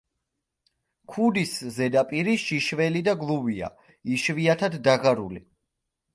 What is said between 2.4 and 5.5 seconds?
შიშველი და გლუვია, იშვიათად დაღარული.